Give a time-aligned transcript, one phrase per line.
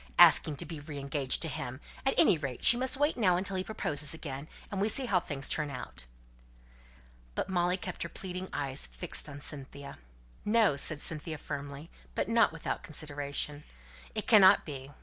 [0.17, 1.79] Asking to be re engaged to him!
[2.07, 5.19] At any rate, she must wait now until he proposes again, and we see how
[5.19, 6.05] things turn out."
[7.35, 9.99] But Molly kept her pleading eyes fixed on Cynthia.
[10.43, 13.63] "No!" said Cynthia firmly, but not without consideration.
[14.15, 14.89] "It cannot be.